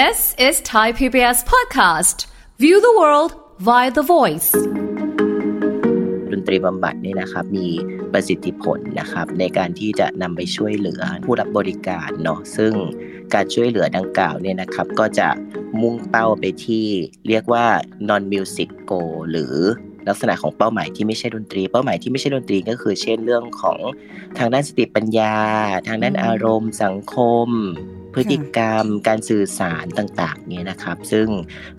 [0.00, 2.26] This is Thai PBS podcast.
[2.58, 3.30] View the world
[3.68, 4.50] via the voice.
[6.32, 7.68] ดนตรีบำบัดนี่นะครับมี
[8.12, 12.72] ประสิทธิผลนะครับในการที่จะนำไปช่วยเหลือผู้รับบริการเนาะซึ่ง
[13.34, 15.28] การช่วยเหลือดังกล่าวเนี่ยนะครับก็จะ
[15.80, 16.86] มุ่งเป้าไปที่
[17.28, 17.66] เรียกว่า
[18.08, 19.54] non music goal หรือ
[20.08, 23.78] ลักษณะของเป้าหมายที่ไม่ใช่ดนตรี เป้าหมายที่ไม่ใช่ดนตรีก็คือ เช่นเรื่องของ
[24.38, 25.34] ทางด้านสติปัญญา
[25.86, 27.16] ทางด้านอารมณ์ สังค
[27.46, 27.48] ม
[28.14, 31.26] พฤติกรรม การสื่อสารต่างๆเนี่ยนะครับ ซึ่ง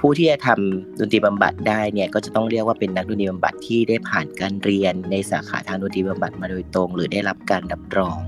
[0.02, 8.20] ผู้ที่จะทำดนตรีบำบัดได้เนี่ยก็จะต้องเรียกว่าเป็นนักดนตรีบำบัดที่ได้ผ่านการเรียนในสาขาทางดนตรีบำบัดมาโดยตรง หรือได้รับการรับรอง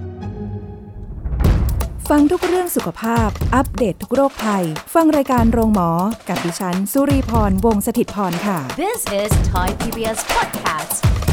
[2.10, 4.66] ฟังทุกเรื่องสุขภาพ อัปเดตททุกโรคภัย
[4.96, 5.90] ฟังรายการโรงหมอ
[6.30, 11.27] กับดิฉัน สุรีพรวงศิตพรค่ะ This is Thai PBS podcast.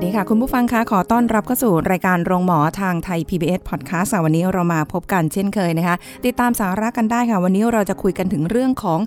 [0.00, 9.00] สวัสดีค่ะ คุณผู้ฟังคะขอต้อนรับเข้าสู่รายการโรงหมอทางไทย PBS Podcast ค่ะวันนี้เรามาพบกันเช่นเคยนะคะ ติดตามสาระกันได้ค่ะ วันนี้เราจะคุยกันถึงเรื่องของ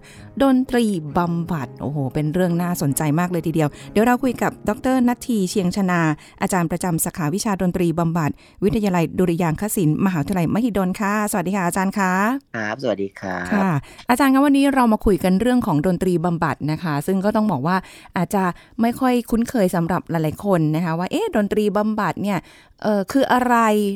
[0.44, 0.86] ดนตรี
[1.18, 6.02] บำบัด โอ้โห เป็นเรื่องน่าสนใจมากเลยทีเดียว เดี๋ยวเราคุยกับดรนัททีเชียงชนา
[6.42, 8.30] อาจารย์ประจำสาขาวิชาดนตรีบำบัด
[8.64, 12.14] วิทยาลัยดุริยางคศิลป์มหาวิทยาลัยมหิดลค่ะ สวัสดีค่ะอาจารย์คะ
[12.56, 13.70] ครับสวัสดีครับค่ะ
[14.10, 17.76] อาจารย์คะวันนี้เรามาคุยกันเรื่องของดนตรีบำบัดนะคะ ซึ่งก็ต้องบอกว่า
[18.18, 18.44] อาจจะ
[18.82, 22.38] ไม่ค่อยคุ้นเคยสำหรับหลายๆคนนะคะว่าเอ๊ะดนตรีบำบัดเนี่ย
[22.84, 23.56] เออคืออะไร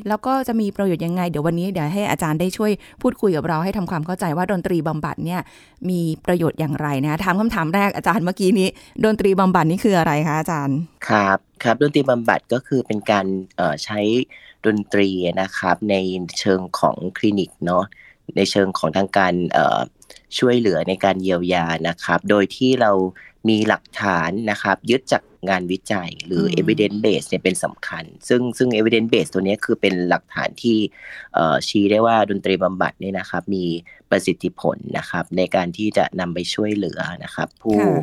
[0.09, 2.71] แล้วก็จะมีประโยชน์ยังไง เดี๋ยววันนี้เดี๋ยวให้อาจารย์ได้ช่วย
[3.01, 5.41] พูดคุยกับเราให้ทำความเข้าใจว่าดนตรีบำบัดเนี่ย
[5.89, 8.69] มีประโยชน์อย่างไรนะถามคำถามแรกอาจารย์เมื่อกี้นี้
[9.05, 13.99] ดนตรีบำบัดนี่คืออะไรคะอาจารย์ครับครับดนตรีบำบัดก็คือเป็นการเออใช้
[14.65, 15.09] ดนตรี
[15.41, 15.95] นะครับใน
[16.39, 17.83] เชิงของคลินิกเนาะ
[18.37, 19.79] ในเชิงของทางการเออ
[20.37, 22.91] ช่วยเหลือในการเยียวยานะครับ โดยที่เรา
[23.49, 30.77] มีหลักฐานนะครับยึดจากงานวิจัยหรืออืม evidence base เนี่ยเป็นสำคัญ ซึ่งซึ่ง evidence base ตัวเนี้ยคือเป็นหลักฐานที่
[31.33, 33.65] เอ่อชี้ได้ว่าดนตรีบำบัดเนี่ยนะครับมี
[34.09, 37.93] ประสิทธิผลนะครับในการที่จะนำไปช่วยเหลือนะครับผู้ค่ะ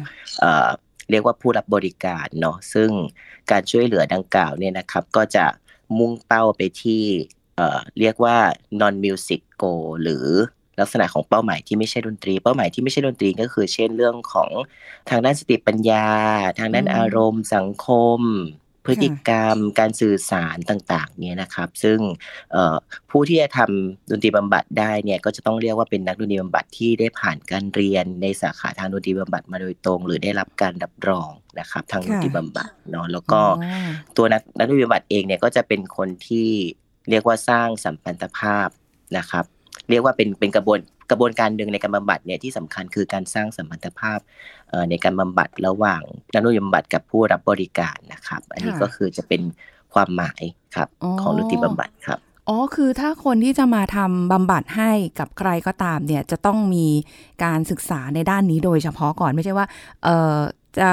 [0.41, 0.69] เอ่อ
[1.11, 2.91] เรียกว่าผู้รับบริการเนาะซึ่ง
[3.51, 5.47] การช่วยเหลือดังกล่าวเนี่ยนะครับก็จะ
[5.99, 7.03] มุ่งเป้าไปที่
[7.57, 8.37] เอ่อเรียกว่า
[8.81, 10.27] non music goal หรือ
[10.81, 14.51] ลักษณะของเป้าหมายที่ไม่ใช่ดนตรี เป้าหมายที่ไม่ใช่ดนตรีก็คือ เช่นเรื่องของ
[15.11, 16.07] ทางด้านสติปัญญา
[16.59, 18.21] ทางด้านอืมอารมณ์ สังคม
[18.89, 21.99] พฤติกรรม การสื่อสารต่างๆ เนี่ยนะครับ ซึ่ง
[22.53, 22.77] เอ่อ
[23.11, 31.31] ผู้ที่จะทำดนตรีบำบัดได้เนี่ยก็จะต้องเรียกว่าเป็นนักดนตรีบำบัดที่ได้ผ่านการเรียนในสาขาทางดนตรีบำบัดมาโดยตรง หรือได้รับการรับรอง
[31.61, 36.49] นะครับทางดนตรีบำบัดเนาะแล้วก็อ๋อตัวนักนักดนตรีบำบัดเองเนี่ยก็จะเป็นคนที่
[37.11, 38.69] เรียกว่าสร้างสัมพันธภาพ
[39.19, 39.45] นะครับ
[39.91, 40.79] เรียกว่าเป็นเป็นกระบวน
[41.11, 44.19] กระบวนการหนึ่งในการบำบัดเนี่ยที่สำคัญคือการสร้างสัมพันธภาพ
[44.69, 46.03] เอ่อในการบำบัดระหว่าง
[46.33, 49.43] นักดนตรีบำบัดกับผู้รับบริการนะครับ อันนี้ค่ะก็คือจะเป็น
[49.95, 50.43] ความหมาย
[50.77, 52.19] ครับอ๋อของดนตรีบำบัดครับ
[52.49, 56.87] อ๋อ คือถ้าคนที่จะมาทำบำบัดให้กับใครก็ตามเนี่ย จะต้องมี
[57.45, 59.67] การศึกษาในด้านนี้โดยเฉพาะก่อนไม่ใช่ว่า
[60.05, 60.37] เออ
[60.79, 60.91] จะ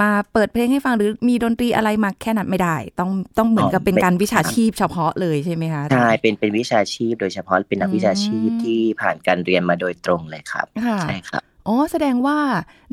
[0.00, 12.38] มาเปิดเพลงให้ฟังหรือมีดนตรีอะไรมาแค่นั้นไม่ได้ ต้องต้องเหมือนกับอ๋อเป็นเป็นการวิชาชีพเฉพาะเลยใช่ไหมคะใช่เป็นเป็นวิชาชีพโดยเฉพาะเป็นนักอืมวิชาชีพที่ผ่านการเรียนมาโดยตรงเลยครับค่ะใช่ครับอ๋อแสดงว่า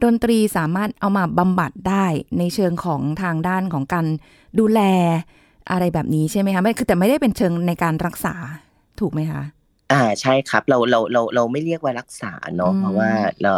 [0.04, 2.06] ดนตรีสามารถเอามาบำบัดได้
[2.40, 4.06] ในเชิงของทางด้านของการ
[4.60, 4.82] ดูแล
[5.72, 8.36] อะไรแบบนี้ใช่ไหมคะไม่คือแต่ไม่ได้เป็นเชิงในการรักษา
[9.00, 9.42] ถูกไหมคะ
[9.92, 13.12] อ่าใช่ครับเราเราเราเราไม่เรียกว่ารักษาเนาะอืมเพราะว่า
[13.44, 13.54] เรา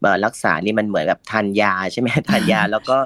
[0.00, 2.96] เอ่อรักษานี่มันเหมือนกับทานยาใช่ไหมทานยาแล้วก็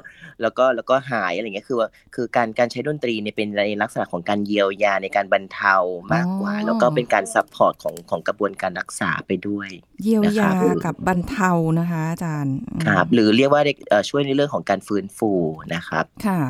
[0.41, 5.75] แล้วก็แล้วก็หายอะไรเงี้ยคือว่าคือการการใช้ดนตรีเนี่ยเป็นในลักษณะของการเยียวยาในการบรรเทา
[6.13, 9.69] มากกว่าอ๋อแล้วก็เป็นการ support ของของกระบวนการรักษาไปด้วย
[10.03, 15.31] เยียวยานะครับกับบรรเทานะคะอาจารย์อืมครับหรือเรียกว่าเอ่อช่วยในเรื่องของการฟื้นฟู
[15.75, 16.41] นะครับค่ะ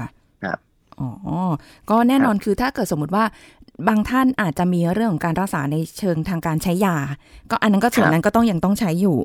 [0.43, 0.57] ครับ
[0.99, 1.09] อ๋อ
[1.89, 3.23] ก็แน่นอนคือถ้าเกิดสมมติว่า
[3.87, 6.95] บางท่านอาจจะมีเรื่องของการรักษาในเชิงทางการใช้ยา
[7.51, 9.17] ก็อันนั้นก็ส่วนนั้นก็ต้องยังต้องใช้อยู่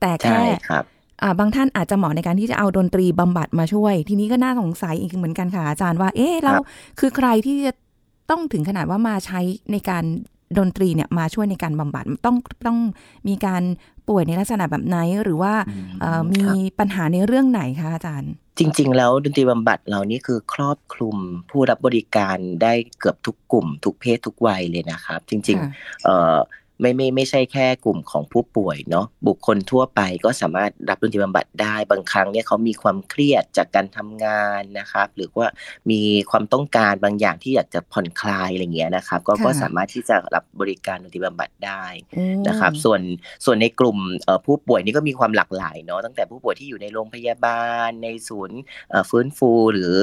[0.00, 0.84] แต่ใช่แค่ครับ
[1.22, 6.64] อ่าบางท่านอาจจะเหมาะในการที่จะเอาดนตรีบำบัดมาช่วย ทีนี้ก็น่าสงสัยอีกเหมือนกันค่ะอาจารย์ว่า เอ๊ะแล้วครับ
[6.98, 7.72] คือใครที่จะ
[8.30, 9.40] ต้องถึงขนาดว่ามาใช้
[9.72, 10.04] ในการ
[10.58, 12.36] ดนตรีเนี่ยมาช่วยในการบำบัดต้อง
[12.66, 12.78] ต้อง
[13.28, 13.62] มีการ
[14.08, 21.16] ป่วยในลักษณะแบบไหนหรือว่าอืมเอ่อมีครับปัญหาในเรื่องไหนคะอาจารย์ จริง ๆ แล้วดนตรีบำบัดเรานี่คือครอบคลุม
[21.50, 26.38] ผู้รับบริการได้เกือบทุกกลุ่ม ทุกเพศทุกวัยเลยนะครับ จริงค่ะๆเอ่อ
[26.80, 35.46] ไม่ไม่ไม่ใช่แค่กลุ่มของผู้ป่วยเนาะบุคคลทั่วไปก็สามารถรับดนตรีบำบัดได้บางครั้งเนี่ยเขามีความเครียดจากการทำงานนะครับ หรือว่า
[35.90, 36.00] มี
[36.30, 41.84] ความต้องการบางอย่างที่อยากจะผ่อนคลายอะไรเงี้ยนะครับ ก็ก็สามารถที่จะรับบริการดนตรีบำบัดได้
[42.48, 43.00] นะครับ ส่วน
[43.44, 43.98] ส่วนในกลุ่ม
[44.46, 48.60] ผู้ป่วยนี่ก็มีความหลากหลายเนาะตั้งแต่ผู้ป่วยที่อยู่ในโรงพยาบาล ในศูนย์
[49.10, 49.94] ฟื้นฟูหรือ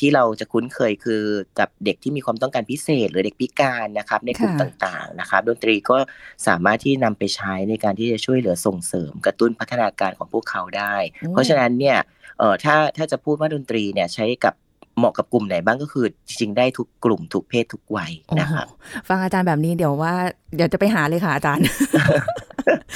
[0.00, 1.22] ที่เราจะคุ้นเคยคือ
[1.58, 5.96] กับเด็กที่มีความต้องการพิเศษ หรือเด็กพิการนะครับในกลุ่มต่างๆนะครับดนตรีก็
[6.46, 10.96] สามารถที่นำไปใช้ในการที่จะช่วยเหลือส่งเสริมกระตุ้นพัฒนาการของพวกเขาได้
[11.32, 11.98] เพราะฉะนั้นเนี่ย
[12.38, 14.54] เอ่อถ้าถ้าจะพูดว่าดนตรีเนี่ยใช้กับ
[14.98, 18.10] เหมาะกับกลุ่มไหนบ้างก็คือ จริงๆได้ทุกกลุ่มทุกเพศทุกวัย
[18.40, 18.66] นะครับ
[19.08, 20.14] ฟังอาจารย์แบบนี้เดี๋ยวว่า
[20.56, 21.64] เดี๋ยวจะไปหาเลยค่ะอาจารย์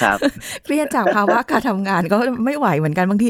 [0.03, 0.19] ครับ
[0.65, 3.29] เครียดจากภาวะการทำงานก็ไม่ไหวเหมือนกันบางที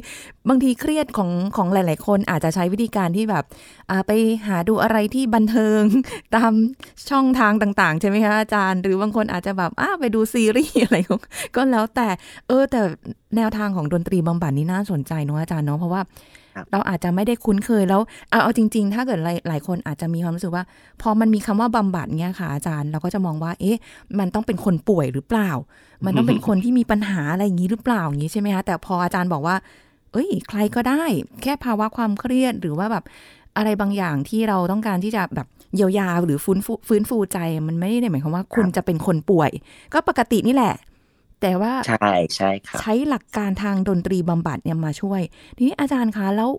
[0.49, 3.45] บางทีเครียดของของหลาย ๆ คนอาจจะใช้วิธีการที่แบบ
[4.07, 4.11] ไป
[4.47, 5.83] หาดูอะไรที่บันเทิง
[6.35, 6.53] ตาม
[7.11, 10.97] ช่องทางต่าง ๆ ใช่ไหมคะอาจารย์ หรือบางคนอาจจะแบบอ้าไปดูซีรีส์อะไร
[11.57, 12.09] ก็แล้วแต่
[12.49, 12.81] เออ แต่
[13.37, 16.01] แนวทางของดนตรีบำบัดนี่น่าสนใจเนาะอาจารย์เนาะเพราะว่า
[16.73, 18.01] เราอาจจะไม่ได้คุ้นเคยแล้ว
[18.31, 20.65] เอาเอาจริง ๆ ถ้าเกิดหลายหลายคนอาจจะมีความรู้สึกว่า
[21.03, 23.77] พอมันมีคำว่าบำบัดเนี้ยค่ะอาจารย์เราก็จะมองว่า เอ๊ะ
[24.19, 25.51] มันต้องเป็นคนป่วยหรือเปล่า
[26.05, 29.57] มันต้องเป็นคนที่มีปัญหาอะไรอย่างนี้หรือเปล่าอย่างนี้ใช่ไหมคะแต่พออาจารย์บอกว่า
[30.13, 31.03] เอ้ย ใครก็ได้
[31.43, 33.05] แค่ภาวะความเครียดหรือว่าแบบ
[33.57, 35.47] อะไรบางอย่างที่เราต้องการที่จะแบบ
[35.77, 37.39] เยียวยาหรือฟื้นฟูฟื้นฟูใจ
[37.69, 39.51] มันไม่ได้หมายความว่าคุณจะเป็นคนป่วย
[39.93, 40.75] ก็ปกตินี่แหละ
[41.43, 45.21] แต่ว่าใช่ใช่ครับใช้หลักการทางดนตรีบำบัดเนี่ยมาช่วย
[45.57, 46.51] ทีนี้อาจารย์คะแล้ว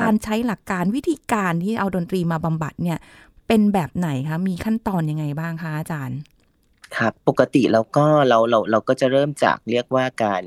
[0.00, 2.98] การใช้หลักการวิธีการที่เอาดนตรีมาบำบัดเนี่ย
[3.48, 6.18] เป็นแบบไหนคะมีขั้นตอนยังไงบ้างคะอาจารย์
[6.96, 10.42] ครับ ปกติแล้วก็เราเราเราก็จะเริ่มจากเรียกว่าการ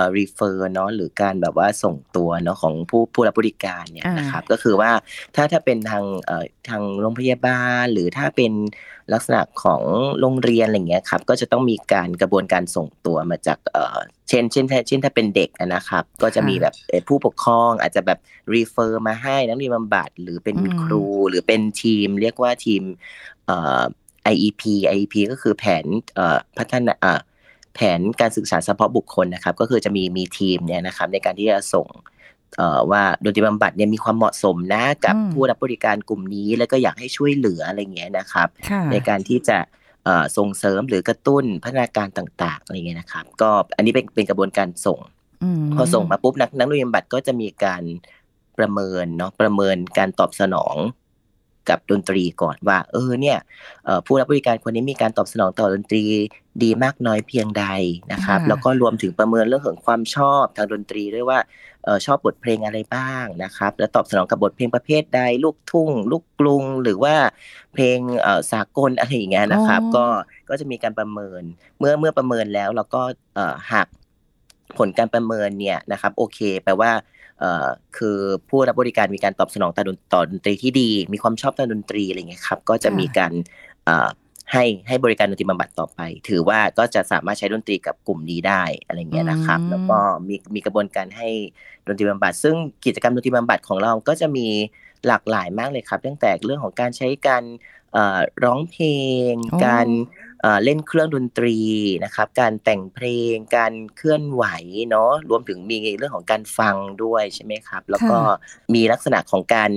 [0.00, 4.90] เอ่อเอ่อ refer เนาะหรือการแบบว่าส่งตัวเนาะของผู้ผู้รับบริการเนี่ยนะครับก็คือว่า
[5.34, 8.52] ถ้าถ้าเป็นทางเอ่อทางโรงพยาบาล หรือถ้าเป็น
[9.12, 9.82] ลักษณะของ
[10.20, 13.98] โรงเรียนอะไรเงี้ยครับก็จะต้องมีการกระบวนการส่งตัวมาจากเอ่อ
[14.28, 16.74] เช่นเช่นเช่นถ้าเป็นเด็กนะครับ ก็จะมีแบบ
[17.08, 18.18] ผู้ปกครองอาจจะแบบ
[18.54, 22.82] รีเฟอร์มาให้นักเรียนบำบัดหรือเป็นครูหรือเป็นทีม เรียกว่าทีม
[23.46, 23.82] เอ่อ
[24.34, 24.62] IEP
[24.94, 27.20] IEP ก็คือแผนเอ่อพัฒนาอ่า
[27.74, 31.88] แผนการศึกษาเฉพาะบุคคลนะครับ ก็คือจะมีมีทีมเนี่ยนะครับในการที่จะส่ง
[32.90, 38.48] ว่าดนตรีบำบัดเนี่ยมีความเหมาะสมนะกับผู้รับบริการกลุ่มนี้ แล้วก็อยากให้ช่วยเหลืออะไรเงี้ยนะครับ
[38.92, 39.58] ในการที่จะ
[40.36, 44.98] ส่งเสริมหรือกระตุ้นพัฒนาการต่างๆอะไรเงี้ยนะครับ ก็อันนี้เป็นเป็นกระบวนการส่ง
[45.74, 47.82] พอส่งมาปุ๊บนักนักดนตรีบำบัดก็จะมีการ
[48.58, 50.76] ประเมินเนาะประเมินการตอบสนอง
[51.68, 53.38] กับดนตรีก่อนว่า เออเนี่ย
[54.06, 56.04] ผู้รับบริการคนนี้มีการตอบสนองต่อดนตรี
[56.62, 57.66] ดีมากน้อยเพียงใด
[58.12, 61.38] นะครับ แล้วก็รวมถึงประเมินเรื่องของความชอบทางดนตรีด้วยว่า
[62.06, 67.14] ชอบบทเพลงอะไรบ้างนะครับ แล้วตอบสนองกับบทเพลงประเภทใด ลูกทุ่ง ลูกกรุง หรือว่า
[67.74, 67.98] เพลง
[68.52, 70.06] สากลอะไรอย่างเงี้ยนะครับ ก็
[70.48, 71.42] ก็จะมีการประเมิน
[71.78, 73.02] เมื่อเมื่อประเมินแล้วเราก็
[73.72, 73.86] หาก
[74.78, 76.90] ผลการประเมินเนี่ยนะครับ โอเคแปลว่า
[77.96, 79.84] คือผู้รับบริการมีการตอบสนองต่อ
[80.14, 83.32] ต่อดนตรีที่ดี มีความชอบทางดนตรีอะไรเงี้ยครับ ก็จะมีการ
[84.52, 89.98] ให้ให้บริการดนตรีบำบัดต่อไป ถือว่าก็จะสามารถใช้ดนตรีกับกลุ่มนี้ได้อะไรเงี้ยนะครับ แล้วก็
[90.28, 91.28] มีมีกระบวนการให้
[91.86, 92.54] ดนตรีบำบัด ซึ่ง
[92.84, 94.46] กิจกรรมดนตรีบำบัดของเราก็จะมี
[95.06, 97.44] หลากหลายมากเลยครับ ตั้งแต่เรื่องของการใช้การ
[98.44, 98.88] ร้องเพล
[99.30, 99.32] ง
[99.66, 99.88] การ
[100.64, 101.56] เล่นเครื่องดนตรี
[102.04, 104.44] นะครับ การแต่งเพลง การเคลื่อนไหว
[104.90, 108.18] เนาะรวมถึงมีเรื่องของการฟังด้วยใช่ไหมครับ แล้วก็
[108.74, 109.70] มีลักษณะของการ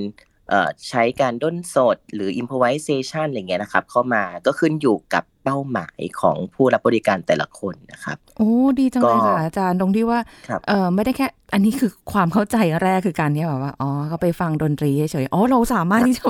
[0.89, 10.19] ใช้การด้นสดหรือ improvisation อะไรเงี้ยนะครับ เข้ามาก็ขึ้นอยู่กับเป้าหมายของผู้รับบริการแต่ละคนนะครับ โอ้ดีจังเลยค่ะอาจารย์ตรงที่ว่า
[10.67, 16.23] เออไม่ได้แค่ อันนี้คือความเข้าใจแรกคือการที่แบบว่าอ๋อเขาไปฟังดนตรีเฉยอ๋อเราสามารถที่จะ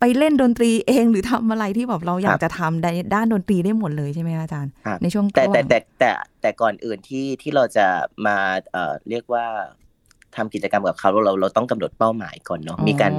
[0.00, 4.70] ไปเล่นดนตรีเองหรือทำอะไรที่แบบเราอยากจะทำในด้านดนตรีได้หมดเลยใช่ไหมอาจารย์
[5.02, 7.86] ในช่วงแต่แต่แต่แต่แต่ก่อนอื่นที่ที่เราจะ
[8.26, 8.36] มา
[8.72, 9.46] เอ่อเรียกว่า
[10.36, 13.12] ทำกิจกรรมกับเขาเราเราต้องกำหนดเป้าหมายก่อนเนาะมีการ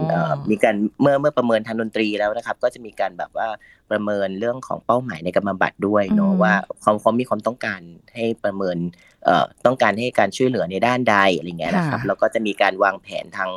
[0.50, 3.48] มีการเมื่อเมื่อประเมินทางดนตรีแล้วนะครับ ก็จะมีการแบบว่า
[3.91, 7.82] ประเมินเรื่องของเป้าหมายในการบำบัดด้วยเนาะว่าเขาเขามีความต้องการ
[8.15, 8.77] ให้ประเมิน
[9.25, 13.50] เอ่อต้องการให้การช่วยเหลือในด้านใดอะไรเงี้ยนะครับแล้วก็จะมีการวางแผนทาง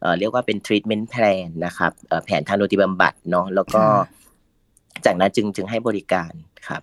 [0.00, 1.92] เอ่อเรียกว่าเป็น treatment plan นะครับ
[2.24, 3.82] แผนทางดนตรีบำบัดเนาะแล้วก็
[5.06, 6.32] จากนั้นจึงจึงให้บริการ
[6.68, 6.82] ครับ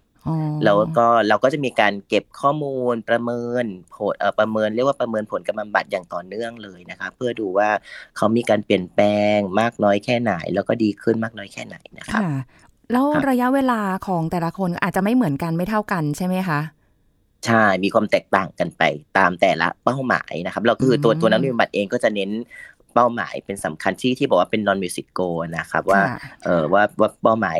[0.63, 3.65] แล้วก็เราก็จะมีการเก็บข้อมูลประเมิน
[3.95, 7.69] ผลประเมินเรียกว่าประเมินผลการบำบัดอย่างต่อเนื่องเลยนะคะเพื่อดูว่า
[8.17, 9.05] เขามีการเปลี่ยนแปล
[9.35, 12.21] งมากน้อยแค่ไหน แล้วก็ดีขึ้นมากน้อยแค่ไหนนะครับ
[12.91, 16.59] แล้วระยะเวลาของแต่ละคนอาจจะไม่เหมือนกันไม่เท่ากันใช่ไหมคะ
[17.45, 18.83] ใช่ มีความแตกต่างกันไป
[19.17, 22.31] ตามแต่ละเป้าหมายนะครับ เราคือตัวตัวนักบำบัดเองก็จะเน้น
[22.93, 26.01] เป้าหมายเป็นสำคัญที่ที่บอกว่าเป็น non music goal นะครับว่า
[26.43, 27.59] เออว่าว่าเป้าหมาย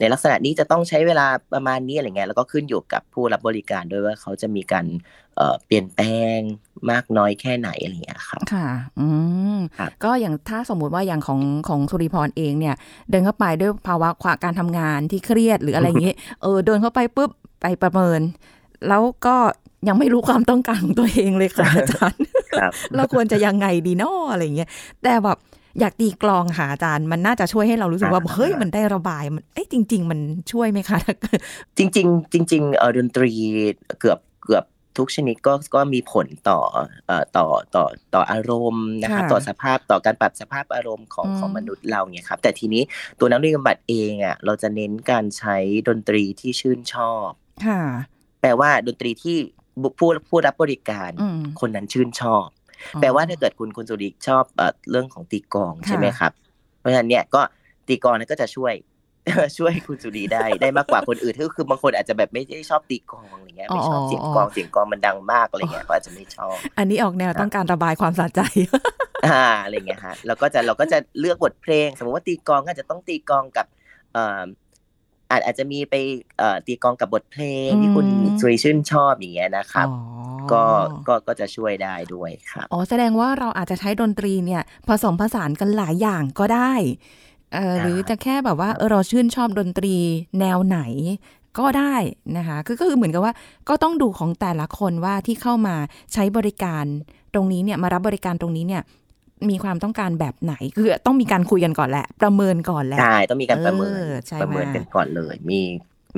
[0.00, 4.86] ในลักษณะนี้จะต้องใช้เวลาประมาณนี้อะไรเงี้ยแล้วก็ขึ้นอยู่กับผู้รับบริการด้วยว่าเขาจะมีการ
[5.36, 6.38] เอ่อเปลี่ยนแปลง
[6.90, 9.06] มากน้อยแค่ไหนอะไรเงี้ยครับค่ะ อื
[9.56, 12.74] มครับก็อย่างถ้าสมมุติว่าอย่างของของสุริพรเองเนี่ย
[13.10, 18.20] เดินเข้าไปด้วยภาวะความการทำงานที่เครียดหรืออะไรอย่างงี้เออเดินเข้าไปปุ๊บไปประเมิน
[18.88, 19.36] แล้วก็
[19.88, 22.22] ยังไม่รู้ความต้องการของตัวเองเลยค่ะอาจารย์
[22.58, 24.68] ครับเราควรจะยังไงดีเนาะอะไรเงี้ย
[25.02, 25.38] แต่แบบ
[25.80, 30.20] อยากตีกลองค่ะอาจารย์ มันน่าจะช่วยให้เรารู้สึกว่าอ่าเฮ้ยมันได้ระบายมันเอ้ยจริง ๆ มัน
[30.52, 30.98] ช่วยไหมคะ
[31.78, 33.32] จริง ๆ จริงๆเอ่อดนตรี
[34.00, 34.64] เกือบเกือบ
[34.98, 36.60] ทุกชนิดก็ก็มีผลต่อ
[37.06, 42.82] เอ่อต่อต่อต่ออารมณ์นะครับค่ะต่อสภาพต่อการปรับสภาพอารมณ์ของอืมของมนุษย์เราเนี่ยครับแต่ทีนี้
[43.18, 45.56] ตัวนักเรียนบำบัดเองอะเราจะเน้นการใช้
[45.88, 47.28] ดนตรีที่ชื่นชอบ
[47.66, 47.82] ค่ะ
[48.40, 49.36] แปลว่าดนตรีที่
[49.82, 52.46] บุผู้ผู้รับบริการอืมคนนั้นชื่นชอบ
[53.00, 56.32] แปลว่าถ้าเกิดคุณคุณสุริชอบเอ่อเรื่องของตีกลองใช่ไหมครับ
[56.78, 57.42] เพราะฉะนั้นเนี่ยก็
[57.88, 58.74] ตีกลองนั้นก็จะช่วย
[59.58, 68.40] ช่วยคุณสุรีได้ได้มากกว่าคนอื่นที่คือบางคนอาจจะแบบไม่ได้ชอบตีกลองอะไรเงี้ยไม่ชอบอ๋อเสียงกลองเสียงกลองมันดังมากอะไรเงี้ยก็อาจจะไม่ชอบ อันนี้ออกแนวต้องการระบายความสะใจ
[69.26, 73.66] อ่าอะไรเงี้ยฮะแล้วก็จะเราก็จะเลือกบทเพลง สมมติว่าตีกลองก็อาจจะต้องตีกลองกับ
[74.12, 75.94] เอ่ออาจอาจจะมีไป
[76.38, 79.96] เอ่อตีกลองกับบทเพลงที่คุณอืมสุริชื่นชอบอย่างเงี้ยนะครับอ๋อ
[80.52, 80.64] ก็
[81.08, 86.72] ก็ก็จะช่วยได้ด้วยครับอ๋อแสดงว่าเราอาจจะใช้ดนตรีเนี่ย ผสมผสานกันหลายอย่างก็ได้
[87.54, 89.94] เออใช่หรือจะแค่แบบว่าเออเราชื่นชอบดนตรี
[90.40, 90.80] แนวไหน
[91.58, 91.94] ก็ได้
[92.36, 93.34] นะคะคือก็คือเหมือนกับว่า
[93.68, 95.76] ก็ต้องดูของแต่ละคนว่าที่เข้ามา
[96.12, 96.84] ใช้บริการ
[97.34, 98.82] ตรงนี้เนี่ยมารับบริการตรงนี้เนี่ย
[99.50, 105.60] มีความต้องการแบบไหนคือต้องมีการคุยกันก่อนแหละ ประเมินก่อนแหละใช่ต้องมีการประเมินเออใช่ประเมินมากันก่อนเลย มี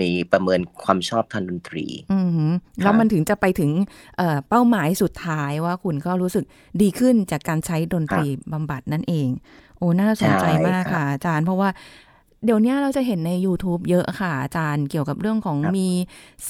[0.01, 3.71] มีประเมินความชอบทางดนตรีอือหือแล้วมันถึงจะไปถึง
[4.17, 6.45] เอ่อเป้าหมายสุดท้ายว่าคุณก็รู้สึก
[6.83, 9.29] ดีขึ้นจากการใช้ดนตรีบำบัดนั่นเอง
[9.79, 11.69] โอ้น่าสนใจใช่มากครับค่ะ อาจารย์เพราะว่า
[12.45, 15.89] เดี๋ยวเนี้ยเราจะเห็นใน YouTube เยอะค่ะ อาจารย์เกี่ยวกับเรื่องของครับมี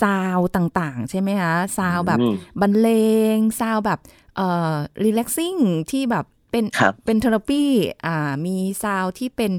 [0.00, 2.88] ซาวต่างๆ ใช่ไหมคะซาวแบบอืมบรรเล
[3.34, 3.98] งซาวแบบ
[4.36, 5.58] เอ่อ relaxing
[5.90, 7.62] ที่แบบ เป็นครับเป็น therapy
[8.06, 9.52] อ่ามี sound ที่เป็น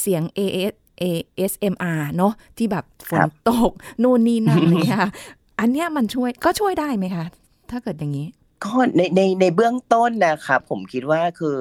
[0.00, 3.72] เสียง AS ASMR เนอะที่แบบฝครันบตก
[4.02, 5.12] นู่นนี่นั่นอะไรเลยค่ะ
[5.60, 7.24] อันเนี้ยมันช่วยก็ช่วยได้ไหมคะ
[7.70, 8.26] ถ้าเกิดอย่างนี้
[8.64, 11.56] ก็ในในในเบื้องต้นนะครับผมคิดว่าคือ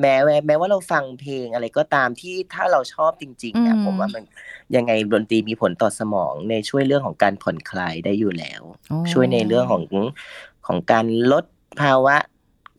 [0.00, 4.24] แม้แม้แม้ว่าเราฟังเพลงอะไรก็ตามที่ถ้าเราชอบจริงๆนะอืมผมว่ามัน
[4.76, 9.82] ยังไงดนตรีมีผลต่อสมองในช่วยเรื่องของการผ่อนคลายได้อยู่แล้วอ๋อช่วยในเรื่องของ
[10.66, 11.44] ของการลด
[11.80, 12.16] ภาวะ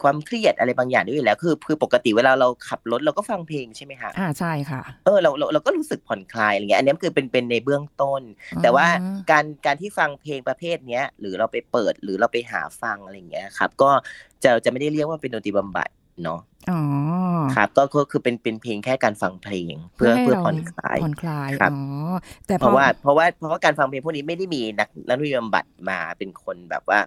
[0.03, 8.21] ความเครียดอะไรบางอย่างได้อยู่แล้วคือคือปกติเวลาเราขับรถเราก็ฟังเพลงใช่ไหมฮะอ่าใช่ค่ะเออเราเราเราก็รู้สึกผ่อนคลายอะไรเงี้ยอันนี้คือเป็นเป็นในเบื้องต้น
[8.63, 13.89] แต่ว่าอ๋อการการที่ฟังเพลงประเภทเนี้ยหรือเราไปเปิดหรือเราไปหาฟังอะไรเงี้ยครับ ก็
[14.43, 15.89] จะจะไม่ได้เรียกว่าเป็นดนตรีบำบัด
[16.23, 16.39] เนาะ
[16.71, 16.81] อ๋อ
[17.55, 21.81] ครับก็ก็คือเป็นเป็นเพลงแค่การฟังเพลง เพื่อให้เพื่อราผ่อนคลายผ่อนคลายครับอ๋อ
[22.47, 26.99] แต่เพราะว่าเพราะว่าเพราะว่าการฟังเพลงพวกนี้ไม่ได้มีนักนักดนตรีบำบัดมาเป็นคนแบบว่า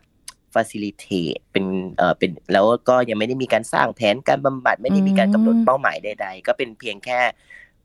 [0.54, 1.64] facilitate เป็น
[1.96, 7.20] เอ่อเป็นแล้วก็ยังไม่ได้มีการสร้างแผนการบำบัดไม่ได้มีการกำหนดเป้าหมายใด ๆ ก็เป็นเพียงแค่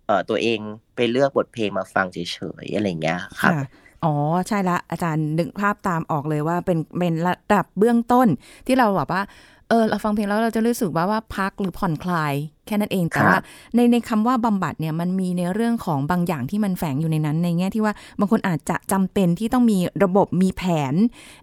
[0.05, 0.59] เอ่อตัวเอง
[0.95, 2.17] ไปเลือกบทเพลงมาฟังเฉ
[2.63, 3.67] ยๆอะไรเงี้ยครับค่ะ
[4.05, 4.13] อ๋อ
[4.47, 8.27] ใช่ละอาจารย์นึกภาพตามออกเลยว่าเป็นเป็นระดับเบื้องต้น
[8.67, 9.21] ที่เราแบบว่า
[9.69, 12.33] เออเราฟังเพลงแล้วเราจะรู้สึกว่าว่าพักหรือผ่อนคลาย
[12.65, 13.37] แค่นั้นเองแต่ครับว่า
[13.75, 20.93] ในในคำว่าบำบัดเนี่ยมันมีในเรื่องของบางอย่างที่มันแฝงอยู่ในนั้น ในแง่ที่ว่าบางคนอาจจะจำเป็นที่ต้องมีระบบมีแผน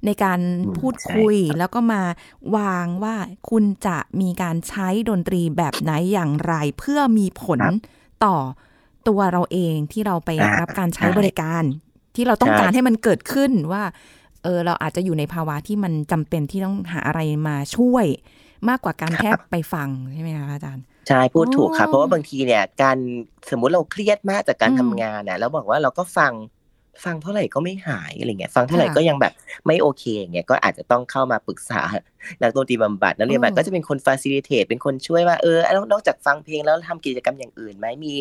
[0.07, 2.03] ในการอืมพูดคุยใช่ครับแล้วก็มา
[2.57, 3.15] วางว่า
[3.51, 7.61] คุณจะมีการใช้ดนตรีแบบไหนอย่างไร เพื่อมีผล
[8.25, 8.37] ต่อ
[9.09, 11.63] ตัวเราเองที่เราไปอ่ารับการใช้บริการ
[12.15, 13.83] ที่เราต้องใช่การให้มันเกิดขึ้นว่า
[14.47, 18.07] เออเราอาจจะอยู่ในภาวะที่มันจำเป็นที่ต้องหาอะไรมาช่วย
[18.69, 22.99] มากกว่าการแค่ไปฟังใช่ไหมคะอาจารย์ใช่พูดถูกครับอ๋อเพราะว่าบางทีเนี่ยการ
[23.51, 26.33] สมมุติเราเครียดมากจากการอืมทำงานนะแล้วบอกว่าเราก็ฟัง
[27.05, 29.33] ฟังเท่าไหร่ก็ไม่หายอะไรเงี้ยฟังเท่าไหร่ค่ะก็ยังแบบ
[29.67, 31.83] ไม่โอเคอย่างเงี้ยก็อาจจะต้องเข้ามาปรึกษา
[32.43, 38.15] นักดนตรีบำบัดนักเรียนบำบัดอืมก็จะเป็นคนฟ a ซิลิเ e เป็นคนช่วยว่าเออนอกนอกจากฟังเพลงแล้วทำกิจกรรมอย่างอื่นไหมมี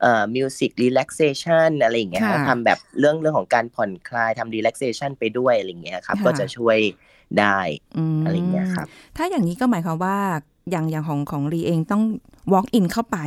[0.00, 6.78] เอ่อ music relaxation อะไรอย่างเงี้ยค่ะทำแบบเรื่องเรื่องของการผ่อนคลายทำ relaxation ไปด้วยอะไรอย่างเงี้ยครับค่ะก็จะช่วย
[7.38, 7.58] ได้
[8.16, 10.16] มอะไรอย่างเงี้ยครับถ้าอย่างนี้ก็หมายความว่า
[10.70, 12.02] อย่างอย่างของของรีเองต้อง
[12.52, 13.18] walk in เข้าไป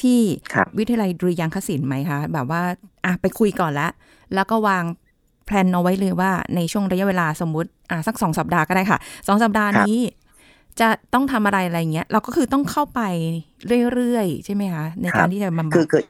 [0.00, 0.20] ที่
[0.52, 2.62] ครับวิทยาลัยดุริยางคศิลป์ไหมคะ แบบว่า
[3.04, 3.88] อะไปคุยก่อนละ
[4.34, 4.84] แล้วก็วาง
[5.46, 9.98] plan เอาไว้เลยว่าในช่วงระยะเวลาสมมุติอะสักสองสัปดาห์ก็ได้ค่ะสองสัปดาห์ครับนี้
[10.80, 13.00] จะต้องทำอะไรอะไรเงี้ย เราก็คือต้องเข้าไป
[13.94, 16.02] เรื่อยๆ ใช่ไหมคะในการที่จะบำบัคืดอคือ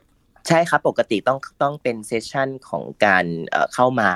[0.47, 4.09] ใช่ครับ ปกติต้องต้องเป็นเซสชันของการเอ่อเข้ามา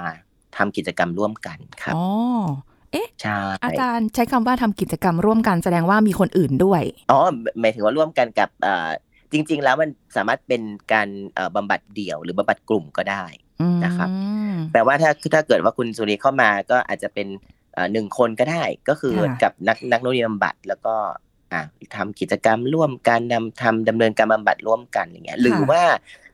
[0.58, 2.04] ทำกิจกรรมร่วมกันครับอ๋อ
[3.22, 7.20] ใช่อาจารย์ใช้คำว่าทำกิจกรรมร่วมกันแสดงว่ามีคนอื่นด้วยอ๋อ
[7.60, 8.90] หมายถึงว่าร่วมกันกับเอ่อ
[9.32, 10.62] จริง ๆ แล้วมันสามารถเป็น
[10.94, 11.08] การ
[11.56, 13.26] บำบัดเดี่ยว หรือบำบัดกลุ่มก็ได้
[13.86, 14.10] นะครับ
[14.72, 17.28] แปลว่าถ้าถ้าเกิดว่าคุณสุรีเข้ามาก็อาจจะเป็น
[17.94, 20.96] หนึ่งคนก็ได้ก็คือกับนักนักโน้นบำบัดแล้วก็
[21.54, 21.62] อ่า
[21.96, 25.84] ทำกิจกรรมร่วมกันนำทำดำเนินการบำบัดร่วมกันอย่างเงี้ยหรือว่า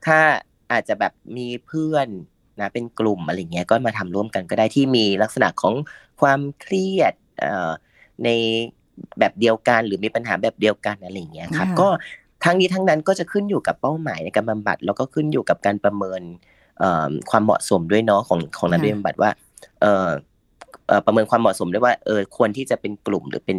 [0.05, 0.20] ถ้า
[0.72, 2.08] อาจจะแบบมีเพื่อน
[2.60, 5.74] นะเป็นกลุ่มอะไรเงี้ยก็มาทำร่วมกันก็ได้ที่มีลักษณะของ
[6.22, 7.72] ความเครียดเอ่อ
[8.24, 8.29] ใน
[9.19, 11.88] แบบเดียวกันหรือมีปัญหาแบบเดียวกันอะไรเงี้ยครับก็
[12.43, 16.22] ทั้งนี้ทั้งนั้นก็จะขึ้นอยู่กับเป้าหมายในการบำบัดแล้วก็ขึ้นอยู่กับการประเมิน
[17.29, 19.31] ความเหมาะสมด้วยเนาะของของนักบำบัดว่า
[19.81, 20.10] เออ
[21.05, 23.57] ประเมินความเหมาะสมด้วยว่าเออควรที่จะเป็นกลุ่มหรือเป็น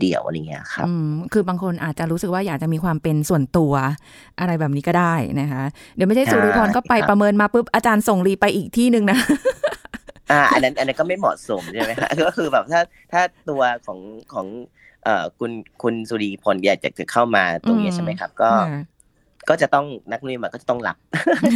[0.00, 0.86] เดี่ยวอะไรเงี้ยครับ
[1.32, 3.72] คือบางคนอาจจะรู้สึกว่าอยากจะมีความเป็นส่วนตัว
[4.40, 5.62] อะไรแบบนี้ก็ได้นะคะ
[5.94, 9.18] เดี๋ยวไม่ใช่สุริพรก็ไปประเมินมาปุ๊บอาจารย์ส่งรีไปอีกที่หนึ่งนะ
[10.32, 12.80] อ่าอันนั้นอันนั้นก็ไม่เหมาะสมใช่ไหมคะก็คือแบบถ้า
[13.12, 13.98] ถ้าตัวของ
[14.32, 14.46] ของ
[15.04, 15.50] เอ่อคุณ
[15.82, 18.50] คุณสุริพรอยากจะเข้ามาตรงนี้ใช่ไหมครับ ก็
[19.48, 20.96] ก็จะต้องนักเรียนมาก็จะต้องหลับ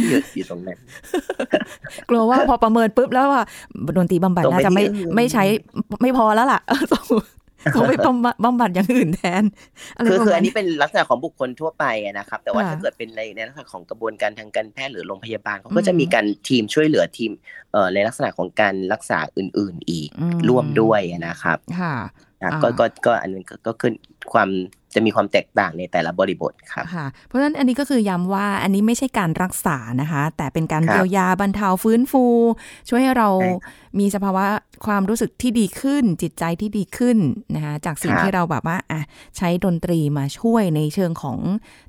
[0.09, 0.77] อยู่อยู่ตรงนั้น
[2.09, 3.43] กลัวว่าพอประเมินปุ๊บแล้วว่า
[3.97, 4.83] ดนตรีบำบัดน่าจะไม่
[5.15, 5.43] ไม่ใช้
[6.01, 6.59] ไม่พอแล้วล่ะ
[7.71, 7.93] เขาไป
[8.43, 9.43] บำบัดอย่างอื่นแทน
[10.09, 17.31] คือคืออันนี้เป็นลักษณะของบุคคลทั่วไปนะครับ แต่ว่าถ้าเกิดเป็นในในลักษณะของกระบวนการทางการแพทย์หรือโรงพยาบาลเขาก็จะมีการทีมช่วยเหลือทีม
[17.71, 20.09] เอ่อในลักษณะของการรักษาอื่น ๆ อีก
[20.49, 21.95] ร่วมด้วยนะครับค่ะ
[22.63, 23.93] ก็ก็ก็อันนี้ก็ขึ้น
[24.33, 24.49] ความ
[24.95, 32.25] จะมีความแตกต่างในแต่ละบริบทครับค่ะเพราะฉะนั้นอันนี้ก็คือย้ำว่าอันนี้ไม่ใช่การรักษานะคะ แต่เป็นการเยียวยาบรรเทาฟื้นฟู
[32.89, 33.29] ช่วยให้เรา
[33.99, 34.45] มีสภาวะ
[34.85, 37.17] ความรู้สึกที่ดีขึ้น จิตใจที่ดีขึ้น
[37.55, 39.01] นะคะจากสิ่งที่เราแบบว่าอะ
[39.37, 41.39] ใช้ดนตรีมาช่วยในเชิงของ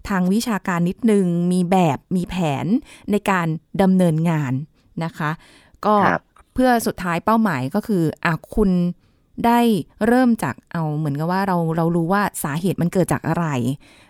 [0.08, 2.66] ทางวิชาการนิดนึง มีแบบมีแผน
[3.10, 3.46] ในการ
[3.82, 4.52] ดำเนินงาน
[5.04, 5.30] นะคะ
[5.86, 5.94] ก็
[6.54, 8.70] เพื่อสุดท้ายเป้าหมายก็คืออะคุณ
[9.46, 9.60] ได้
[10.06, 13.46] เริ่มจากเอาเหมือนกับว่าเราเรารู้ว่าสาเหตุมันเกิดจากอะไร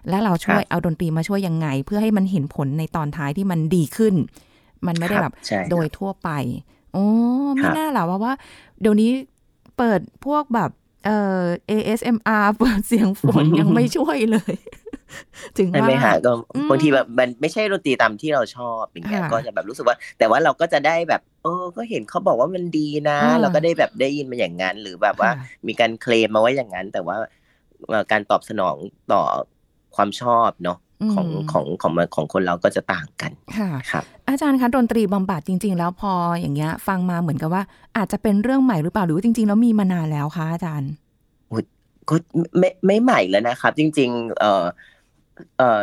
[0.09, 4.14] และเราช่วยเอาดนตรีมาช่วยยังไง เพื่อให้มันเห็นผลในตอนท้ายที่มันดีขึ้น
[4.87, 5.35] มันไม่ได้แบบ
[5.71, 6.31] โดยทั่วไป
[6.93, 7.05] โอ้
[7.57, 8.35] ไม่น่าหรอว่าว่า
[8.81, 9.11] เดี๋ยวนี้
[9.79, 10.71] เปิดพวกแบบ
[11.05, 14.55] เอ่อ ASMR เปิดเสียงฝนยังไม่ช่วยเลย
[15.59, 16.33] ถึงว่าไม่หาก็
[16.71, 25.31] บางทีแบบมันไม่ใช่ดนตรีตามที่เราชอบอย่างเงี้ยก็จะแบบรู้สึกว่า แต่ว่าเราก็จะได้แบบเออก็เห็นเขาบอกว่ามันดีนะ เราก็ได้แบบได้ยินมาอย่างนั้น หรือแบบว่า
[25.66, 27.16] มีการเคลมมาไว้อย่างนั้น แต่ว่า
[28.11, 28.76] การตอบสนอง
[29.12, 29.23] ต่อ
[29.97, 30.78] ความชอบเนาะ
[31.14, 37.63] ของของของของคนเราก็จะต่างกันค่ะครับอาจารย์คะดนตรีบำบัดจริง ๆ แล้วพออย่างเงี้ย ฟังมาเหมือนกับว่า
[37.97, 40.93] อาจจะเป็นเรื่องใหม่หรือเปล่าหรือว่าจริง ๆ แล้วมีมานานแล้วคะอาจารย์
[42.08, 42.15] ก็
[42.58, 44.65] ไม่ไม่ใหม่แล้วนะครับ จริง ๆ เอ่อ
[45.59, 45.83] เอ่อ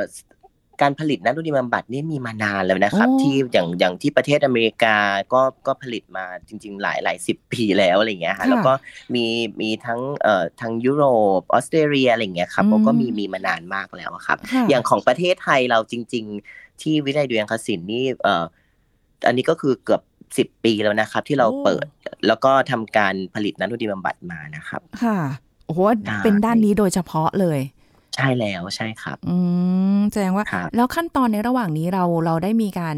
[0.82, 4.96] การผลิตนักดนตรีบำบัดนี่มีมานานแล้วนะครับ ที่อย่างอย่างที่ประเทศอเมริกา
[5.34, 8.74] ก็ก็ผลิตมาจริง ๆ หลายหลายสิบปีแล้วอะไรเงี้ยฮะแล้วก็
[9.16, 9.26] มี
[9.62, 11.06] มีทั้งเอ่อทั้งยุโร
[11.40, 14.38] ปออสเตรเลียอะไรเงี้ยครับก็มีมีมานานมากแล้วครับ
[14.70, 18.44] อย่างของประเทศไทยเราจริง ๆ ที่วิทยาลัยดุริยางคศิลป์นี่เอ่อ
[19.28, 20.02] อันนี้ก็คือเกือบ
[20.38, 21.86] สิบปีแล้วนะครับ ที่เราเปิด
[22.28, 25.18] แล้วก็ทำการผลิตนักดนตรีบำบัดมานะครับ ค่ะ
[25.66, 25.80] โอ้โห
[26.24, 27.60] เป็นด้านนี้โดยเฉพาะเลย
[28.20, 29.36] ใช่แล้วใช่ครับ อื
[29.98, 32.98] มแสดงว่า แล้วขั้นตอนในระหว่างนี้เราเราได้มีการ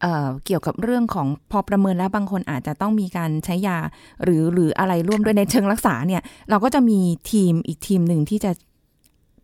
[0.00, 3.78] เอ่อเกี่ยวกับเรื่องของพอประเมินแล้วบางคนอาจจะต้องมีการใช้ยา
[4.24, 6.98] หรือหรืออะไรร่วมด้วยในเชิงรักษาเนี่ย เราก็จะมี
[7.30, 8.50] ทีมอีกทีมหนึ่งที่จะ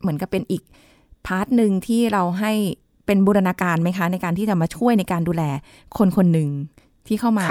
[0.01, 0.63] เหมือนกับเป็นอีก
[1.27, 2.53] part หนึ่งที่เราให้
[3.07, 5.43] เป็นบูรณาการไหมคะ ในการที่จะมาช่วยในการดูแล
[5.99, 6.49] คนคนหนึ่ง
[7.07, 7.45] ที่เข้ามา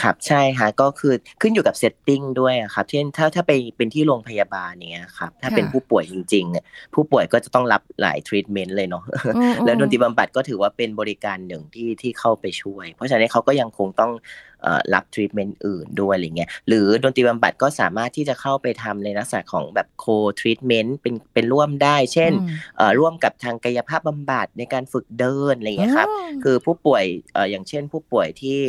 [0.00, 9.04] ครับใช่ค่ะก็คือขึ้นอยู่กับ setting ด้วยครับเช่นถ้าถ้าไปเป็นที่โรงพยาบาลเนี้ยครับถ้าเป็นผู้ป่วยจริงๆผู้ป่วยก็จะต้องรับหลายทรีทเมนต์เลยเนาะ
[9.64, 14.12] แล้วดนตรีบำบัดก็ถือว่าเป็นบริการหนึ่งที่ที่เข้าไปช่วย เพราะฉะนั้นเขาก็ยังคงต้อง
[14.94, 22.32] รับทรีทเมนต์อื่นด้วยอะไรเงี้ยหรือดนตรีบำบัดก็สามารถที่จะเข้าไปทำในลักษณะของแบบ co-treatment เป็นเป็นร่วมได้ เช่น
[22.98, 26.08] ร่วมกับทางกายภาพบำบัดในการฝึกเดินอะไรเงี้ยครับ
[26.44, 27.04] คือผู้ป่วย
[27.50, 28.60] อย่างเช่นผู้ป่วยที่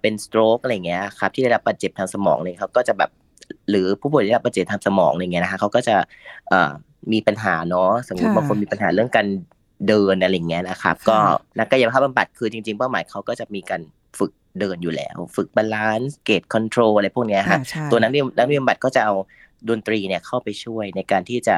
[0.00, 3.10] เป็น stroke อะไรเงี้ยครับที่ได้รับบาดเจ็บทางสมองเนี่ยเขาก็จะแบบ
[3.70, 5.96] หรือผู้ป่วยที่ได้รับบาดเจ็บทางสมองอะไรเงี้ยนะคะเขาก็จะ
[7.12, 9.26] มีปัญหาเนาะสมมติบางคนมีปัญหาเรื่องการ
[9.88, 11.16] เดินอะไรเงี้ยนะครับก็
[11.58, 13.82] นักกายภาพบำบัดคือจริง ๆ เป้าหมายเขาก็จะมีการ
[14.18, 17.58] ฝึกเดินอยู่แล้ว ฝึก balance gait control อะไรพวกนี้ฮะ
[17.90, 19.14] ตัวนักดนตรีนักเรียนบำบัดก็จะเอา
[19.68, 21.54] ดนตรีเนี่ยเข้าไปช่วยในการที่จะ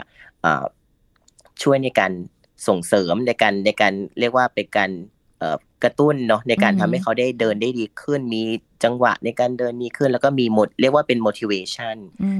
[1.62, 2.12] ช่วยในการ
[2.68, 4.90] ส่งเสริมในการในการเรียกว่าเป็นการ
[5.84, 8.42] กระตุ้นเนาะในการทำให้เขาได้เดินได้ดีขึ้น มี
[8.84, 11.96] จังหวะในการเดินดีขึ้น แล้วก็มีหมดเรียกว่าเป็น motivation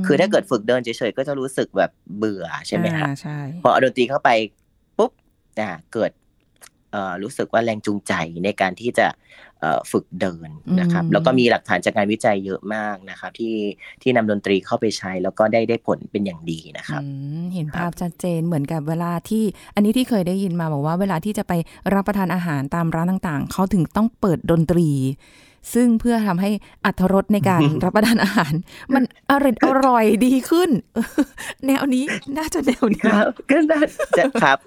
[0.06, 3.06] คือถ้าเกิดฝึกเดินเฉยๆก็จะรู้สึกแบบเบื่อใช่ไหมคะ
[3.62, 4.30] พอเอาดนตรีเข้าไป
[4.98, 5.12] ปุ๊บ
[5.60, 6.10] อ่าเกิด
[6.92, 8.12] เอ่อรู้สึกว่าแรงจูงใจ
[8.44, 9.47] ในการที่จะเอ่อ
[9.92, 10.48] ฝึกเดิน
[10.80, 13.56] นะครับอืมแล้วก็มีหลักฐานจากงานวิจัยเยอะมากนะครับที่
[14.02, 17.08] ที่นำดนตรีเข้าไปใช้แล้วก็ได้ได้ผลเป็นอย่างดีนะครับอื
[17.42, 19.44] มเห็นครัภาบพชัดเจนเหมือนกับเวลาที่
[19.74, 21.52] อันนี้ที่เคยได้ยินมาบอกว่าเวลาที่จะไป
[21.94, 24.88] รับประทานอาหารตามร้านต่างๆเขาถึงต้องเปิดดนตรี
[25.74, 26.50] ซึ่งเพื่อทำให้
[26.84, 28.52] อัตรสในการรับประทานอาหาร
[28.94, 31.04] มันอร่อยอร่อยดีขึ้นเออ
[31.66, 32.04] แนวนี้
[32.38, 33.82] น่าจะแนวนี้ครับก็น่า
[34.18, 34.58] จะครับ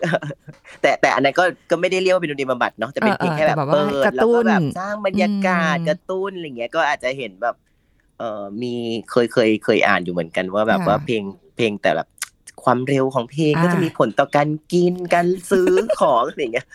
[0.82, 7.56] แต่แต่อันนั้นก็ก็ไม่ได้เรียกว่าเป็นดนตรีบำบัดเนาะจะเป็นเออเพียงแค่แบบแต่แบบว่าเปิดกระแล้วตุ้ก็นแบบสร้างบรรยากาศอืมกระตุ้นอะไรเงี้ยก็อาจจะเห็นแบบ
[8.20, 8.74] เออมี
[9.12, 11.24] เคยเคยเคยอ่านอยู่เหมือนกันว่าแบบค่ะว่าเพลง
[11.56, 12.08] เพลงแต่แบบ
[12.64, 16.68] ความเร็วของเพลงก็อ่าจะมีผลต่อการกินการซื้อของอะไรเงี้ย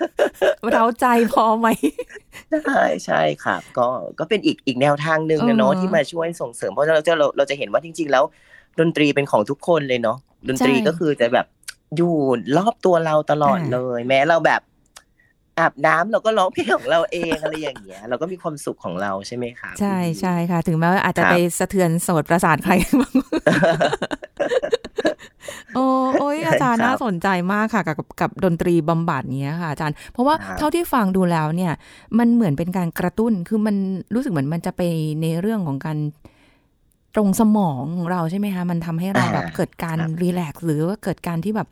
[0.72, 1.68] เราใจพอไหม
[2.66, 8.24] ใช่ใช่ครับ ก็ก็เป็นอีกอีกแนวทางหนึ่งนะเนาะเออที่มาช่วยส่งเสริม เพราะเราจะเราเราจะเห็นว่าจริง ๆ แล้ว
[8.80, 11.46] ดนตรีเป็นของทุกคนเลยเนาะดนตรีใช่ก็คือจะแบบ
[11.96, 12.14] อยู่
[12.56, 14.60] รอบตัวเราตลอดอ่าเลย แม้เราแบบ
[15.58, 23.14] อาบน้ำเราก็ร้องเพลงของเราเองอะไรอย่างเงี้ย เราก็มีความสุขของเราใช่ไหมครับใช่ใช่ค่ะ ถึงแม้ว่าอาจจะครับไปสะเทือนโสดประสาทใครบ้าง
[25.74, 25.86] โอ้
[26.20, 31.72] โอ้ยอาจารย์ครับน่าสนใจมากค่ะ กับกับดนตรีบำบัดเนี้ยค่ะอาจารย์ เพราะว่าครับเท่าที่ฟังดูแล้วเนี่ย
[32.18, 33.76] มันเหมือนเป็นการกระตุ้นคือมัน
[34.14, 34.82] รู้สึกเหมือนมันจะไป
[35.22, 35.98] ในเรื่องของการ
[37.14, 41.68] ตรงสมองของเราใช่ไหมคะมันทำให้เราอ่าแบบเกิดการครับรีแลกซ์หรือว่าเกิดการที่แบบ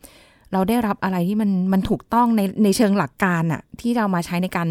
[0.55, 4.69] เราได้รับอะไรที่มันมันถูกต้องในในเชิงหลักการอะที่เรามาใช้ในการ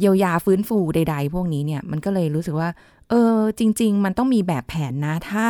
[0.00, 2.70] เยียวยาฟื้นฟูใด ๆ พวกนี้เนี่ยมันก็เลยรู้สึกว่า
[3.10, 5.46] เออจริง ๆ มันต้องมีแบบแผนนะ ถ้า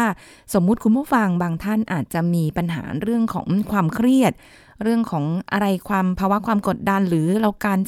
[0.54, 4.32] สมมุติคุณผู้ฟังบางท่านอาจจะมีปัญหาเรื่องของความเครียด
[4.82, 7.78] เรื่องของอะไรความภาวะความกดดันหรือเราการ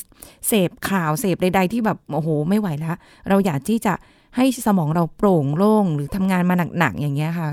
[0.48, 2.96] เสพข่าวเสพใด ๆ ที่แบบโอ้โห ไม่ไหวแล้ว
[3.29, 3.94] เราอยากที่จะ
[4.37, 7.48] ให้สมองเราโปร่งโล่งหรือทำงานมาหนักๆอย่างเงี้ยค่ะ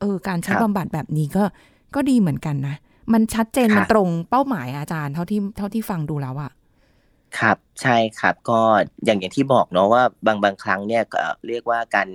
[0.00, 1.44] เออ การใช้ครับบำบัดแบบนี้ก็
[1.94, 2.74] ก็ดีเหมือนกันนะ
[3.12, 6.52] มันชัดเจนครับมันตรงเป้าหมายอาจารย์เท่าที่เท่าที่ฟังดูแล้วอะ
[7.38, 8.60] ครับใช่ครับก็
[9.04, 12.08] อย่างอย่างที่บอกเนาะว่าบางบางครั้งเนี่ยก็เรียกว่าการ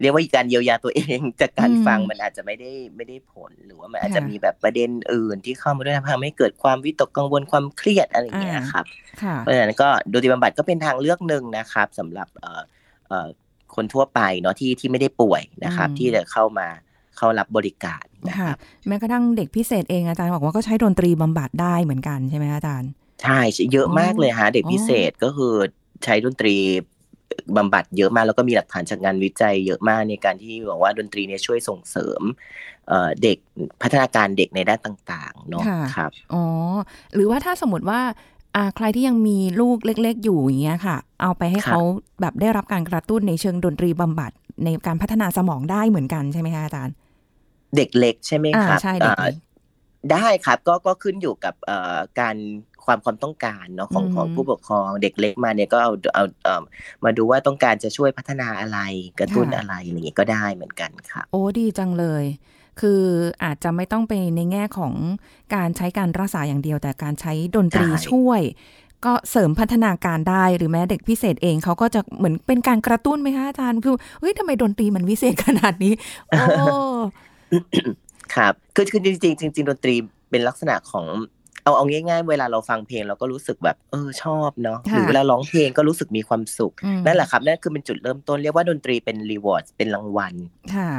[0.00, 8.84] เรียกว่าการเยียวยาตัวเองจากการอืมฟังมันอาจจะไม่ได้ไม่ได้ผลหรือว่ามันอาจจะค่ะมีแบบประเด็นอื่น ที่เข้ามาด้วยทำให้เกิดความวิตกกังวลความเครียดอะไรอย่างเงี้ยอ่าครับ
[9.22, 12.62] ค่ะเพราะฉะนั้นก็ดนตรีบำบัดก็เป็นทางเลือกหนึ่งนะครับสำหรับเอ่อ
[13.08, 13.26] เอ่อ
[13.74, 16.68] คนทั่วไปเนาะที่ที่ไม่ได้ป่วยนะครับอืมที่จะเข้ามา
[17.18, 22.90] เข้ารับบริการนะคค่ะรับแม้กระทั่งเด็กพิเศษเองอาจารย์บอกว่าก็ใช้ดนตรีบำบัดได้เหมือนกันใช่ไหมอาจารย์
[23.22, 23.40] ใช่
[23.72, 25.54] เยอะมากเลยฮะเด็กอ๋อพิเศษก็คือ
[26.04, 26.56] ใช้ดนตรี
[27.56, 32.22] บำบัดเยอะมากแล้วก็มีหลักฐานจากงานวิจัยเยอะมากในการที่บอกว่าดนตรีเนี่ยช่วยส่งเสริม
[32.88, 33.38] เอ่อเด็ก
[33.82, 36.44] พัฒนาการเด็กในด้านต่างๆเนาะค่ะครับอ๋อ
[37.14, 38.00] หรือว่าถ้าสมมติว่า
[38.56, 41.80] อ่าใครที่ยังมีลูกเล็ก ๆ อยู่อย่างเงี้ยค่ะ เอาไปให้ครับเขา
[42.20, 44.30] แบบได้รับการกระตุ้นในเชิงดนตรีบำบัด
[44.64, 46.94] ในการพัฒนาสมองได้เหมือนกันใช่ไหมคะอาจารย์
[47.76, 49.36] เด็กเล็กใช่ไหมอ่าครับใช่เด็กอ่าเล็ก
[50.12, 52.36] ได้ครับก็ก็ขึ้นอยู่กับเอ่อการ
[52.84, 56.62] ความความต้องการเนาะของอืมของผู้ปกครองเด็กเล็กมาเนี่ยก็เอาเอาเอ่อ
[57.04, 58.78] มาดูว่าต้องการจะช่วยพัฒนาอะไร
[59.20, 62.24] กระตุ้นอะไรอย่างงี้ก็ได้เหมือนกันครับโอ้ดีจังเลย
[62.80, 63.02] คือ
[63.44, 64.94] อาจจะไม่ต้องไปในแง่ของ
[65.54, 68.42] การใช้การรักษาอย่างเดียว แต่การใช้ดนตรีใช่ช่วย
[69.04, 75.92] ก็เสริมพัฒนาการได้หรือแม้เด็กพิเศษเองเขาก็จะเหมือนเป็นการกระตุ้นไหมคะอาจารย์คือเฮ้ยทำไมดนตรีมันวิเศษขนาดนี้
[76.28, 76.42] โอ้
[78.34, 79.94] ครับคือคือจริงๆจริงๆดนตรี
[80.30, 81.06] เป็นลักษณะของ
[81.64, 90.34] เอาเอาง่าย ๆ เวลาเราฟังเพลงเราก็รู้สึกแบบเออชอบเนาะค่ะหรือเวลาร้องเพลงก็รู้สึกมีความสุขอืมนั่นแหละครับนั่นคือเป็นจุดเริ่มต้นเรียกว่าดนตรีเป็นรีวอร์ดเป็นรางวัล
[90.74, 90.90] ค่ะ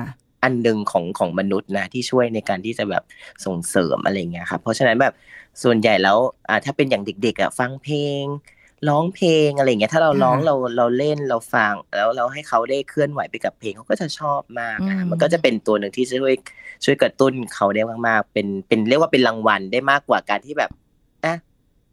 [0.44, 3.04] อันหนึ่งของของมนุษย์นะที่ช่วยในการที่จะแบบ
[3.46, 5.14] ส่งเสริมอะไรเงี้ยครับเพราะฉะนั้นแบบ
[5.64, 6.18] ส่วนใหญ่แล้ว
[6.50, 8.24] อ่าถ้าเป็นอย่างเด็กๆอะฟังเพลง
[8.88, 16.36] ร้องเพลงอะไรเงี้ยถ้าเราร้องค่ะเราเราเล่นเราฟัง แล้วเราให้เขาได้เคลื่อนไหวไปกับเพลงเขาก็จะชอบมากอือะมมันก็จะเป็นตัวหนึ่งที่ช่วย
[16.86, 20.72] ช่วยกระตุ้นเขาได้มากๆ เป็นเป็นเรียกว่าเป็นรางวัลได้มากกว่าการที่แบบ
[21.26, 21.36] อะ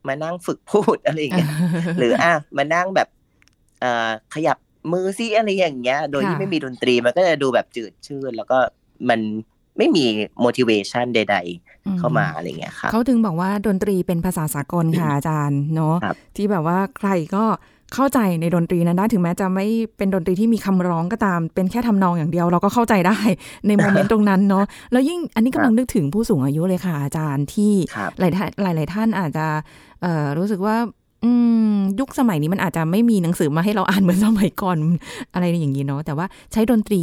[0.09, 1.51] มานั่งฝึกพูดอะไรอย่างเงี้ย
[1.99, 3.09] หรืออะมานั่งแบบ
[3.81, 4.57] เอ่อขยับ
[4.93, 8.59] มือซิอะไรอย่างเงี้ย โดยที่ค่ะไม่มีดนตรีมันก็จะดูแบบจืดชืดแล้วก็
[9.09, 9.21] มัน
[9.79, 10.05] ไม่มี
[10.45, 11.37] motivation ใด
[11.67, 17.45] ๆ เข้ามาอะไรเงี้ยครับเขาถึงบอกว่าดนตรีเป็นภาษาสากลค่ะอาจารย์เนาะครับที่แบบว่าใครก็
[17.95, 23.19] เข้าใจในดนตรีนั้นได้ถึงแม้จะไม่เป็นดนตรีที่มีคำร้องก็ตาม เป็นแค่ทำนองอย่างเดียว เราก็เข้าใจได้
[23.67, 29.47] ในโมเมนต์ตรงนั้นเนาะแล้วยิ่งอันนี้กำลังนึกถึงผู้สูงอายุเลยค่ะอาจารย์ที่ครับหลายท่านหลายหลายท่านอาจจะ
[30.03, 30.77] เอ่อรู้สึกว่า
[31.27, 31.33] อื
[31.75, 34.79] ม ยุคสมัยนี้มันอาจจะไม่มีหนังสือมาให้เราอ่านเหมือนสมัยก่อน
[35.35, 37.03] อะไรอย่างนี้เนาะแต่ว่าใช้ดนตรี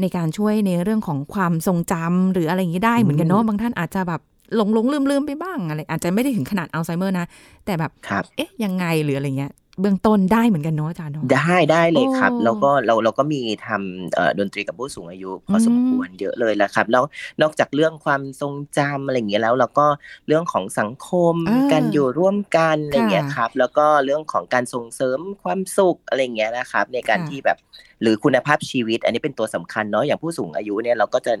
[0.00, 4.20] ในการช่วยในเรื่องของความทรงจำหรืออะไรอย่างนี้ได้เหมือนกันเนาะบางท่านอาจจะแบบ
[4.56, 7.26] หลงหลงลืมลืมๆไปบ้างอะไรอาจจะไม่ได้ถึงขนาดอัลไซเมอร์นะ
[7.64, 17.04] แต่แบบครับเอ๊ะยังไงหรืออะไรเงี้ย เบื้องต้นได้เหมือนกันเนาะอาจารย์เนาะได้ได้เลยครับโอ้แล้วก็เราเราก็มีทำเอ่อดนตรีกับผู้สูงอายุพอสมอืมควรเยอะเลยแหละครับ แล้ว
[17.42, 19.86] นอกจากเรื่องความทรงจำอะไรอย่างเงี้ยแล้วเราก็
[20.26, 27.58] เรื่องของสังคมอ่าการอยู่ร่วมกันอะไรอย่างเงี้ยค่ะครับ แล้วก็เรื่องของการส่งเสริมความสุขอะไรอย่างเงี้ยนะครับ ในการค่ะที่แบบ
[28.02, 31.32] หรือคุณภาพชีวิต อันนี้เป็นตัวสำคัญเนาะอย่างผู้สูงอายุเนี่ยเราก็จะ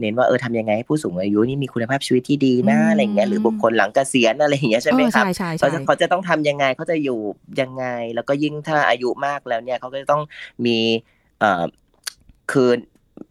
[0.00, 7.18] เน้นว่าเออทำยังไงให้ผู้สูงอายุนี่มีคุณภาพชีวิตที่ดีนะอืมอะไรอย่างเงี้ยหรือบุคคลหลังเกษียณอะไรอย่างเงี้ยใช่ไหมเออครับใช่ใช่เขาใช่จะเขาจะต้องทำยังไงเขาจะอยู่
[7.60, 10.22] ยังไงแล้วก็ยิ่งถ้าอายุมากแล้วเนี่ยเขาก็จะต้อง
[10.66, 10.78] มี
[11.40, 11.64] เอ่อ
[12.52, 12.70] คือ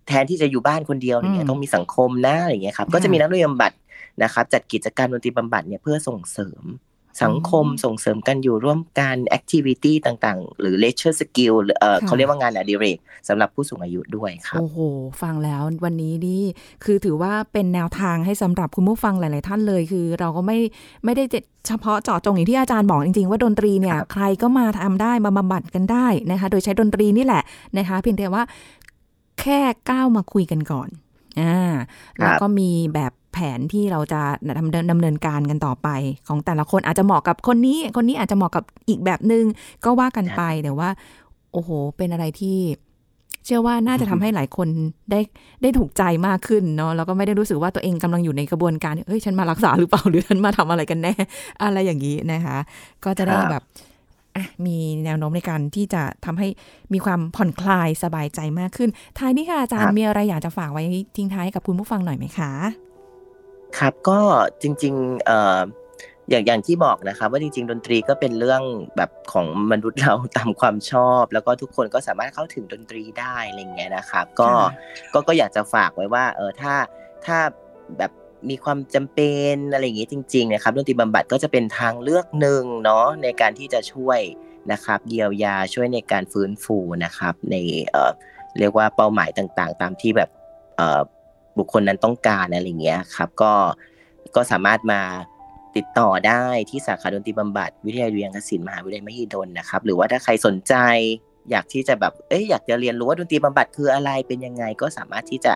[0.07, 3.71] แทนที่จะอยู่บ้านคนเดียวอย่างเงี้อืยมต้องมีสังคมนะอะไรอย่างเงี้ยครับค่ะก็จะมีนักดนตรีบำบัด
[4.23, 6.63] นะครับจัดกิจกรรมดนตรีบำบัดเนี่ยเพื่อส่งเสริม
[7.23, 12.97] สังคมอืมส่งเสริมกันอยู่ร่วมกัน activity ต่างๆ หรือ leisure skill หรือเออค่ะเขาเรียกว่างานอดิเรก
[13.27, 14.77] สำหรับผู้สูงอายุด้วยครับ โอ้โห
[15.21, 16.43] ฟังแล้ววันนี้นี่
[16.83, 20.57] คือถือว่าเป็นแนวทางให้สำหรับคุณผู้ฟังหลาย ๆ ท่านเลย คือเราก็ไม่
[21.05, 21.23] ไม่ได้
[21.67, 27.43] เฉพาะเจาะจงอย่างที่อาจารย์บอกจริง ๆ ว่าดนตรีเนี่ยครับใครก็มาทำได้มาบำบัดกันได้นะคะ โดยใช้ดนตรีนี่แหละ
[27.77, 28.43] นะคะเพียงแต่ว่า
[29.41, 30.89] แค่ก้าวมาคุยกันก่อน
[31.41, 31.73] อ่า
[32.19, 34.21] แล้วก็มีแบบ แผนที่เราจะ
[34.59, 35.87] ดำเนินดำเนินการกันต่อไป
[36.27, 39.43] ของแต่ละคนอาจจะเหมาะกับคนนี้ คนนี้อาจจะเหมาะกับอีกแบบหนึง่ง
[39.85, 40.89] ก็ว่ากันไปแต่ว่า
[41.53, 42.57] โอ้โห เป็นอะไรที่
[43.45, 44.67] เชื่อว่าน่าจะทำให้หลายคน
[45.11, 45.19] ได้
[45.61, 51.13] ได้ถูกใจมากขึ้นเนาะแล้วก็ไม่ได้รู้สึกว่าตัวเองกำลังอยู่ในกระบวนการเอ้ยฉันมารักษาหรือเปล่าหรือฉันมาทำอะไรกันแน่
[51.63, 52.57] อะไรอย่างนี้นะคะ
[53.05, 53.63] ก็จะได้ครับแบบ
[54.35, 56.47] อะมีแนวโน้มในการที่จะทำให้
[56.93, 60.83] มีความผ่อนคลายสบายใจมากขึ้น ท้ายนี้ค่ะอาจารย์มีอะไรอยากจะฝากไว้
[61.17, 62.51] ทิ้งท้ายกับคุณผู้ฟังหน่อยไหมคะ
[63.79, 64.19] ครับก็
[64.61, 65.59] จริงๆเอ่อ
[66.29, 68.61] อย่างอย่างที่บอกนะครับว่าจริงๆ ดนตรีก็เป็นเรื่อง
[68.97, 74.69] แบบของมนุษย์เราตามความชอบ แล้วก็ทุกคนก็สามารถเข้าถึงดนตรีได้อะไรอย่างเงี้ยนะครับก็ค่ะ
[75.13, 76.73] ก็ก็อยากจะฝากไว้ว่าเออถ้า
[77.25, 77.37] ถ้า
[77.97, 78.11] แบบ
[78.49, 84.19] มีความจำเป็นอะไรอย่างงี้จริงๆนะครับดนตรีบำบัดก็จะเป็นทางเลือกหนึ่งเนาะในการที่จะช่วย
[84.71, 87.55] นะครับเยียวยาช่วยในการฟื้นฟูนะครับใน
[87.89, 88.11] เอ่อ
[88.59, 90.29] เรียกว่าเป้าหมายต่างๆ ตามที่แบบ
[90.77, 91.01] เอ่อ
[91.57, 93.53] บุคคลนั้นต้องการอะไรเงี้ยครับ ก็
[94.35, 95.01] ก็สามารถมา
[95.75, 100.73] ติดต่อได้ที่สาขาดนตรีบำบัดวิทยาลัยดุริยางคศิลป์มหาวิทยาลัยมหิดลนะครับ หรือว่าถ้าใครสนใจ
[101.51, 105.53] อยากที่จะแบบเอ้ยอยากจะเรียนรู้ว่าดนตรีบำบัดคืออะไรเป็นยังไง ก็สามารถที่จะ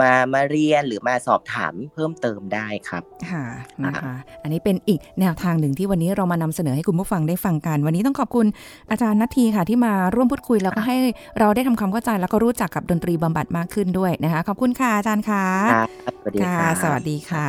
[0.00, 3.44] มามาเรียนหรือมาสอบถามเพิ่มเติมได้ครับค่ะ
[3.84, 8.46] นะคะ อันนี้เป็นอีกแนวทางหนึ่งที่วันนี้เรามานำเสนอให้คุณผู้ฟังได้ฟังกัน วันนี้ต้องขอบคุณ
[8.90, 10.96] อาจารย์นัททีค่ะ ที่มาร่วมพูดคุยแล้วก็ให้
[11.38, 15.44] เราได้ทำความเข้าใจแล้วก็รู้จักกับดนตรีบำบัดมากขึ้นด้วยนะคะขอบคุณค่ะอาจารย์ค่ะ
[15.74, 15.88] ครับ
[16.22, 17.46] สวัสดีค่ะครับสวัสดีค่ะ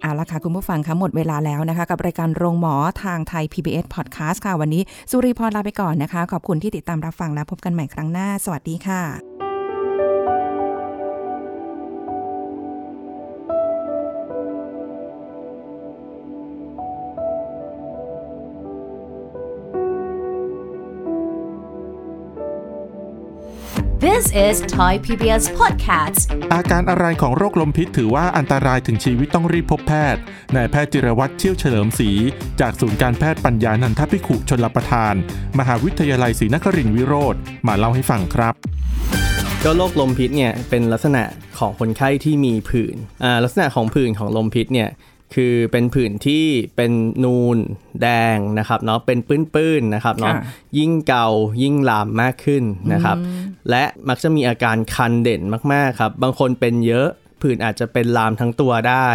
[0.00, 9.31] เอาละค่ะ คุณผู้ฟังคะหมดเวลาแล้วนะคะ กับรายการโรงหมอทางไทย PBS Podcast ค่ะ วันนี้สุริพรลาไปก่อนนะคะ ขอบคุณที่ติดตามรับฟังและพบกันใหม่ครั้งหน้า สวัสดีค่ะ
[24.10, 26.20] This is Thai PBS Podcast.
[26.54, 30.20] อาการอะไรของโรคลมพิษถือว่าอันตรายถึงชีวิตต้องรีบพบแพทย์
[30.56, 32.10] นายแพทย์จิรวัตรเชี่ยวเฉลิมศรี
[32.60, 35.14] จากศูนย์การแพทย์ปัญญานันทพิขุชนลประทาน
[35.58, 37.34] มหาวิทยาลัยศรีนครินทรวิโรธ
[37.66, 38.54] มาเล่าให้ฟังครับ
[39.64, 41.22] ก็โรคลมพิษเนี่ยเป็นลักษณะ
[41.58, 44.88] ของคนไข้ที่มีผื่นอ่าลักษณะของผื่นของลมพิษเนี่ย
[45.34, 46.92] คือเป็นผื่นที่เป็น
[47.24, 47.58] นูน
[48.02, 50.42] แดงนะครับเนาะเป็นปื้นๆนะครับเนาะค่ะ
[50.78, 51.26] ยิ่งเกา
[51.62, 53.16] ยิ่งลามมากขึ้นนะครับ
[53.70, 55.42] และมักจะมีอาการคันเด่น
[55.72, 57.08] มากๆครับ บางคนเป็นเยอะ
[57.42, 59.08] ผื่นอาจจะเป็นลามทั้งตัวได้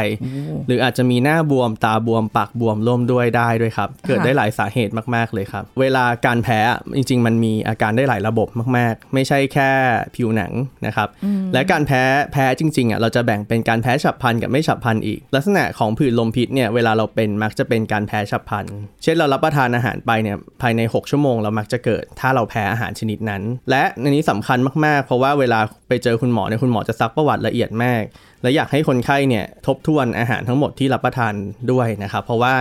[0.67, 9.69] หรืออาจจะมีหน้าบวมตาบวมปากบวมร่วมด้วยได้ด้วยครับ เกิดได้หลายสาเหตุมากๆเลยครับ เวลาการแพ้อะจริง ๆ มันมีอาการได้หลายระบบมาก ๆ ไม่ใช่แค่
[10.15, 10.51] ผิวหนัง
[10.85, 11.07] นะครับ
[11.53, 18.65] และการแพ้แพ้จริงๆอะเราจะแบ่งเป็นการแพ้ฉับพลันกับไม่ฉับพลันอีก ลักษณะของผื่นลมพิษเนี่ยเวลาเราเป็นมักจะเป็นการแพ้ฉับพลัน
[19.03, 28.03] เช่นเรารับประทานอาหารไปเนี่ยภายใน 6 ชั่วโมงเรามักจะเกิด ถ้าเราแพ้อาหารชนิดนั้น และอันนี้สำคัญมากๆ เพราะว่าเวลาไปเจอคุณหมอเนี่ยคุณหมอจะซักประวัติละเอียดมาก
[28.43, 31.33] และอยากให้คนไข้เนี่ยทบทวนอาหารทั้งหมดที่รับประทาน
[31.71, 32.53] ด้วยนะครับ เพราะว่า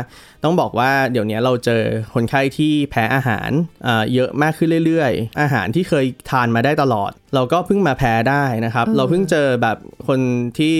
[0.44, 1.82] ต้องบอกว่าเดี๋ยวนี้เราเจอ
[2.14, 3.50] คนไข้ที่แพ้อาหาร
[3.86, 9.76] อ่าเยอะมากขึ้นเรื่อยๆ อาหารที่เคยทานมาได้ตลอด เราก็เพิ่งมาแพ้ได้นะครับ เราเพิ่งเจอแบบ
[10.08, 10.20] คน
[10.58, 10.74] ที่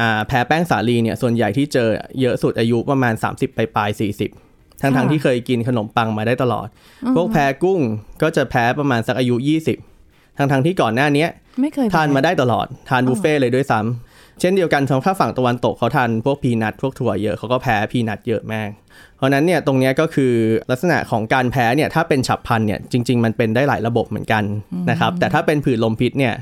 [0.00, 1.88] อ่าแพ้แป้งสาลีเนี่ยส่วนใหญ่ที่เจอ
[2.20, 4.00] เยอะสุดอายุประมาณ 30 ไปปลายๆ
[4.40, 6.66] 40ทั้งๆค่ะที่เคยกินขนมปังมาได้ตลอด
[7.16, 7.80] พวกแพ้กุ้ง
[8.22, 9.36] ก็จะแพ้ประมาณสักอายุ
[9.86, 11.28] 20ทั้งๆที่ก่อนหน้าเนี้ย
[11.60, 18.70] ไม่เคยทานมาได้ตลอด ทานบุฟเฟ่ต์เลยด้วยซ้ำ เช่นเดียวกันทางภาคฝั่งตะวันตกเขาทานพวกพีนัทพวกถั่วเยอะเขาก็แพ้พีนัทเยอะมาก
[19.16, 20.32] เพราะฉะนั้นเนี่ยตรงเนี้ยก็คือ
[20.70, 24.44] ลักษณะของการแพ้เนี่ยถ้าเป็นฉับพลันเนี่ยจริง ๆ มันเป็นได้หลายระบบเหมือนกัน
[24.90, 26.34] นะครับแต่ถ้าเป็นผื่นลมพิษเนี่ย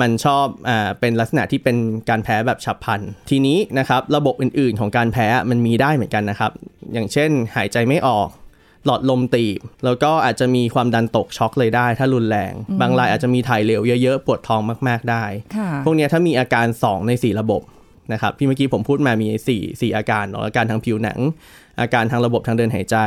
[0.00, 1.76] มันชอบอ่าเป็นลักษณะที่เป็น
[2.08, 6.52] การแพ้แบบฉับพลัน ทีนี้นะครับระบบอื่นๆ ของการแพ้มันมีได้เหมือนกันนะครับ
[6.92, 8.28] อย่างเช่นหายใจไม่ออก
[8.86, 15.24] หลอดลมตีบ แล้วก็อาจจะมีความดันตกช็อกเลยได้ ถ้ารุนแรง บางรายอาจจะมีถ่ายเหลวเยอะๆ ปวดท้องมากๆได้
[15.56, 17.62] ค่ะพวกเนี้ยถ้ามีอาการ 2 ใน 4 ระบบ
[18.12, 21.18] นะครับที่เมื่อกี้ผมพูดมามี 4 4 อาการเนาะอาการทางผิวหนัง
[21.80, 22.98] อาการทางระบบทางเดินหายใจ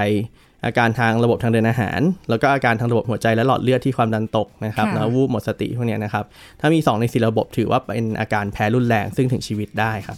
[0.66, 6.26] อาการทางระบบทางเดินอาหาร แล้วก็อาการทางระบบหัวใจและหลอดเลือดที่ความดันตกนะครับค่ะแล้ววูบหมดสติพวกเนี้ยนะครับ
[6.60, 10.18] ถ้ามี 2 ใน 4 ระบบถือว่าเป็นอาการแพ้รุนแรงซึ่งถึงชีวิตได้ครับ